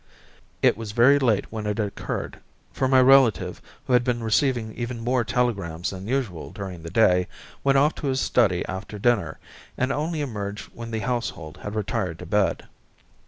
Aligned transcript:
It 0.63 0.75
was 0.77 0.93
very 0.93 1.19
late 1.19 1.51
when 1.51 1.67
it 1.67 1.77
occurred, 1.77 2.39
for 2.73 2.87
my 2.87 2.99
relative, 2.99 3.61
who 3.85 3.93
had 3.93 4.03
been 4.03 4.23
receiving 4.23 4.73
even 4.73 4.99
more 4.99 5.23
telegrams 5.23 5.91
than 5.91 6.07
usual 6.07 6.49
during 6.49 6.81
the 6.81 6.89
day, 6.89 7.27
went 7.63 7.77
off 7.77 7.93
to 8.01 8.07
his 8.07 8.19
study 8.19 8.65
after 8.65 8.97
dinner, 8.97 9.37
and 9.77 9.91
only 9.91 10.21
emerged 10.21 10.69
when 10.73 10.89
the 10.89 11.01
household 11.01 11.57
had 11.61 11.75
retired 11.75 12.17
to 12.17 12.25
bed. 12.25 12.65